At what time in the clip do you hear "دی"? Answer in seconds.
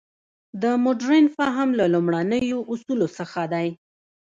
3.53-3.67